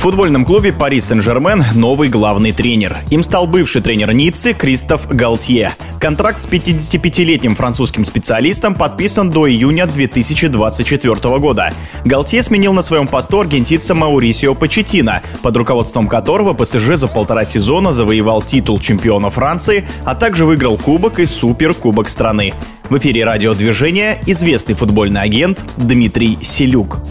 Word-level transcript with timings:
В 0.00 0.02
футбольном 0.02 0.46
клубе 0.46 0.72
Пари 0.72 0.98
Сен-Жермен 0.98 1.62
новый 1.74 2.08
главный 2.08 2.52
тренер. 2.52 2.96
Им 3.10 3.22
стал 3.22 3.46
бывший 3.46 3.82
тренер 3.82 4.14
Ниццы 4.14 4.54
Кристоф 4.54 5.06
Галтье. 5.08 5.74
Контракт 6.00 6.40
с 6.40 6.48
55-летним 6.48 7.54
французским 7.54 8.06
специалистом 8.06 8.74
подписан 8.74 9.30
до 9.30 9.46
июня 9.46 9.86
2024 9.86 11.38
года. 11.38 11.74
Галтье 12.06 12.42
сменил 12.42 12.72
на 12.72 12.80
своем 12.80 13.08
посту 13.08 13.40
аргентинца 13.40 13.94
Маурисио 13.94 14.54
Почетина, 14.54 15.20
под 15.42 15.58
руководством 15.58 16.08
которого 16.08 16.54
ПСЖ 16.54 16.94
за 16.94 17.06
полтора 17.06 17.44
сезона 17.44 17.92
завоевал 17.92 18.40
титул 18.40 18.80
чемпиона 18.80 19.28
Франции, 19.28 19.86
а 20.06 20.14
также 20.14 20.46
выиграл 20.46 20.78
кубок 20.78 21.18
и 21.18 21.26
суперкубок 21.26 22.08
страны. 22.08 22.54
В 22.88 22.96
эфире 22.96 23.26
радиодвижения 23.26 24.18
известный 24.24 24.74
футбольный 24.74 25.20
агент 25.20 25.62
Дмитрий 25.76 26.38
Селюк. 26.40 27.02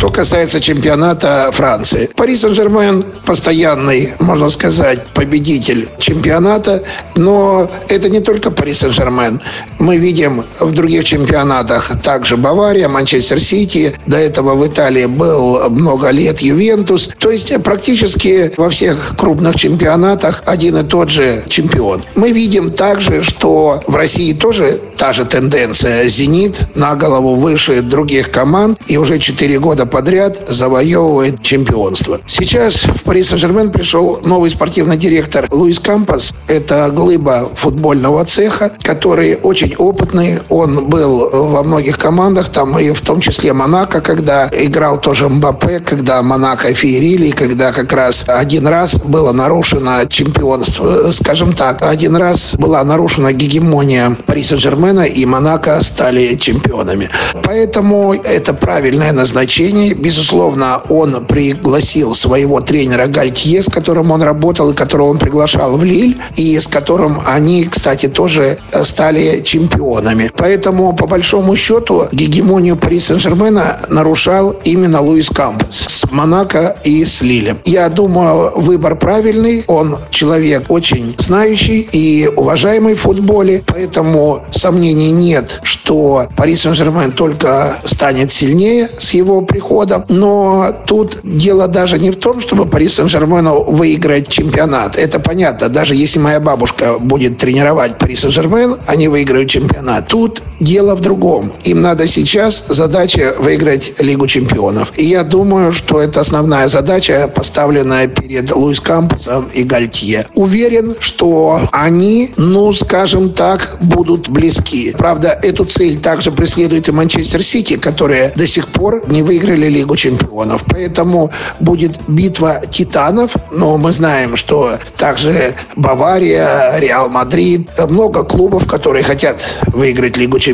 Что 0.00 0.08
касается 0.08 0.62
чемпионата 0.62 1.50
Франции. 1.52 2.08
Пари 2.16 2.34
Сен-Жермен 2.34 3.04
постоянный, 3.26 4.14
можно 4.18 4.48
сказать, 4.48 5.06
победитель 5.08 5.90
чемпионата, 5.98 6.84
но 7.16 7.70
это 7.86 8.08
не 8.08 8.20
только 8.20 8.50
Пари 8.50 8.72
Сен-Жермен. 8.72 9.42
Мы 9.78 9.98
видим 9.98 10.46
в 10.58 10.72
других 10.72 11.04
чемпионатах 11.04 12.00
также 12.02 12.38
Бавария, 12.38 12.88
Манчестер 12.88 13.40
Сити, 13.40 13.94
до 14.06 14.16
этого 14.16 14.54
в 14.54 14.66
Италии 14.66 15.04
был 15.04 15.68
много 15.68 16.08
лет 16.08 16.40
Ювентус. 16.40 17.10
То 17.18 17.30
есть 17.30 17.52
практически 17.62 18.54
во 18.56 18.70
всех 18.70 19.16
крупных 19.18 19.56
чемпионатах 19.56 20.42
один 20.46 20.78
и 20.78 20.82
тот 20.82 21.10
же 21.10 21.42
чемпион. 21.48 22.02
Мы 22.14 22.32
видим 22.32 22.70
также, 22.72 23.22
что 23.22 23.82
в 23.86 23.94
России 23.94 24.32
тоже 24.32 24.80
та 24.96 25.12
же 25.12 25.26
тенденция. 25.26 26.08
«Зенит» 26.08 26.74
на 26.74 26.94
голову 26.94 27.36
выше 27.36 27.82
других 27.82 28.30
команд 28.30 28.80
и 28.86 28.96
уже 28.96 29.18
4 29.18 29.58
года 29.58 29.89
подряд 29.90 30.48
завоевывает 30.48 31.42
чемпионство. 31.42 32.20
Сейчас 32.26 32.84
в 32.84 33.02
Пари 33.04 33.22
Сен-Жермен 33.22 33.70
пришел 33.70 34.20
новый 34.24 34.50
спортивный 34.50 34.96
директор 34.96 35.46
Луис 35.50 35.78
Кампас. 35.78 36.32
Это 36.48 36.90
глыба 36.90 37.50
футбольного 37.54 38.24
цеха, 38.24 38.72
который 38.82 39.36
очень 39.36 39.74
опытный. 39.76 40.40
Он 40.48 40.86
был 40.86 41.28
во 41.30 41.62
многих 41.62 41.98
командах, 41.98 42.48
там 42.48 42.78
и 42.78 42.92
в 42.92 43.00
том 43.00 43.20
числе 43.20 43.52
Монако, 43.52 44.00
когда 44.00 44.48
играл 44.52 45.00
тоже 45.00 45.28
Мбаппе, 45.28 45.80
когда 45.80 46.22
Монако 46.22 46.72
феерили, 46.72 47.30
когда 47.30 47.72
как 47.72 47.92
раз 47.92 48.24
один 48.26 48.66
раз 48.66 48.96
было 48.96 49.32
нарушено 49.32 50.06
чемпионство. 50.08 51.10
Скажем 51.10 51.52
так, 51.52 51.82
один 51.82 52.16
раз 52.16 52.54
была 52.56 52.82
нарушена 52.82 53.32
гегемония 53.32 54.16
Пари 54.26 54.42
Сен-Жермен 54.42 54.70
Сен-Жермена 54.70 55.04
и 55.04 55.26
Монако 55.26 55.82
стали 55.82 56.36
чемпионами. 56.36 57.08
Поэтому 57.42 58.14
это 58.14 58.52
правильное 58.54 59.12
назначение. 59.12 59.79
Безусловно, 59.88 60.82
он 60.88 61.24
пригласил 61.26 62.14
своего 62.14 62.60
тренера 62.60 63.06
Гальтье, 63.06 63.62
с 63.62 63.66
которым 63.66 64.10
он 64.10 64.22
работал 64.22 64.70
и 64.70 64.74
которого 64.74 65.10
он 65.10 65.18
приглашал 65.18 65.76
в 65.76 65.84
Лиль, 65.84 66.20
и 66.36 66.58
с 66.58 66.66
которым 66.66 67.20
они, 67.26 67.64
кстати, 67.64 68.08
тоже 68.08 68.58
стали 68.82 69.42
чемпионами. 69.42 70.30
Поэтому, 70.36 70.92
по 70.92 71.06
большому 71.06 71.56
счету, 71.56 72.08
гегемонию 72.12 72.76
Пари 72.76 73.00
Сен-Жермена 73.00 73.80
нарушал 73.88 74.54
именно 74.64 75.00
Луис 75.00 75.28
Кампус 75.28 75.86
с 75.88 76.10
Монако 76.10 76.76
и 76.84 77.04
с 77.04 77.22
Лилем. 77.22 77.60
Я 77.64 77.88
думаю, 77.88 78.52
выбор 78.56 78.96
правильный. 78.96 79.64
Он 79.66 79.98
человек 80.10 80.64
очень 80.68 81.14
знающий 81.18 81.88
и 81.92 82.28
уважаемый 82.36 82.94
в 82.94 83.00
футболе, 83.00 83.62
поэтому 83.66 84.44
сомнений 84.52 85.10
нет, 85.10 85.60
что 85.62 86.26
Пари 86.36 86.56
Сен-Жермен 86.56 87.12
только 87.12 87.76
станет 87.84 88.32
сильнее 88.32 88.90
с 88.98 89.12
его 89.12 89.40
приходом. 89.42 89.69
Но 90.08 90.74
тут 90.86 91.20
дело 91.22 91.68
даже 91.68 91.98
не 91.98 92.10
в 92.10 92.16
том, 92.16 92.40
чтобы 92.40 92.66
Пари 92.66 92.88
Сен-Жермену 92.88 93.62
выиграть 93.62 94.28
чемпионат. 94.28 94.96
Это 94.96 95.20
понятно. 95.20 95.68
Даже 95.68 95.94
если 95.94 96.18
моя 96.18 96.40
бабушка 96.40 96.98
будет 96.98 97.38
тренировать 97.38 97.98
Пари 97.98 98.16
Сен-Жермен, 98.16 98.76
они 98.86 99.08
выиграют 99.08 99.48
чемпионат. 99.48 100.08
Тут 100.08 100.42
дело 100.60 100.94
в 100.94 101.00
другом. 101.00 101.52
Им 101.64 101.80
надо 101.80 102.06
сейчас 102.06 102.64
задача 102.68 103.34
выиграть 103.38 103.94
Лигу 103.98 104.26
чемпионов. 104.26 104.92
И 104.96 105.04
я 105.04 105.24
думаю, 105.24 105.72
что 105.72 106.00
это 106.00 106.20
основная 106.20 106.68
задача, 106.68 107.30
поставленная 107.34 108.06
перед 108.06 108.54
Луис 108.54 108.80
Кампусом 108.80 109.50
и 109.52 109.64
Гальтье. 109.64 110.26
Уверен, 110.34 110.94
что 111.00 111.60
они, 111.72 112.32
ну, 112.36 112.72
скажем 112.72 113.30
так, 113.30 113.78
будут 113.80 114.28
близки. 114.28 114.92
Правда, 114.96 115.38
эту 115.42 115.64
цель 115.64 115.98
также 115.98 116.30
преследует 116.30 116.88
и 116.88 116.92
Манчестер 116.92 117.42
Сити, 117.42 117.76
которые 117.76 118.32
до 118.36 118.46
сих 118.46 118.68
пор 118.68 119.02
не 119.10 119.22
выиграли 119.22 119.66
Лигу 119.66 119.96
чемпионов. 119.96 120.64
Поэтому 120.68 121.30
будет 121.58 121.98
битва 122.06 122.62
титанов, 122.68 123.34
но 123.50 123.78
мы 123.78 123.92
знаем, 123.92 124.36
что 124.36 124.78
также 124.96 125.54
Бавария, 125.76 126.78
Реал 126.78 127.08
Мадрид, 127.08 127.70
много 127.88 128.24
клубов, 128.24 128.66
которые 128.66 129.02
хотят 129.02 129.40
выиграть 129.68 130.16
Лигу 130.16 130.38
чемпионов. 130.38 130.49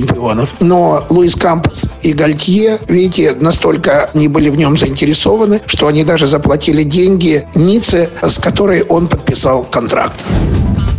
Но 0.61 1.07
Луис 1.09 1.35
Кампос 1.35 1.85
и 2.03 2.13
Гальтье, 2.13 2.79
видите, 2.89 3.35
настолько 3.39 4.11
не 4.15 4.29
были 4.29 4.49
в 4.49 4.57
нем 4.57 4.77
заинтересованы, 4.77 5.61
что 5.67 5.87
они 5.87 6.05
даже 6.05 6.27
заплатили 6.27 6.83
деньги 6.83 7.47
Ницце, 7.55 8.11
с 8.23 8.39
которой 8.39 8.83
он 8.83 9.09
подписал 9.09 9.65
контракт. 9.65 10.17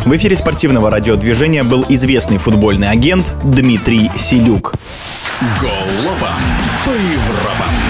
В 0.05 0.15
эфире 0.15 0.35
спортивного 0.35 0.89
радиодвижения 0.89 1.63
был 1.63 1.85
известный 1.89 2.37
футбольный 2.37 2.89
агент 2.89 3.33
Дмитрий 3.43 4.09
Селюк. 4.15 4.73
Голова 5.59 6.33
по 6.85 6.89
Европам. 6.91 7.86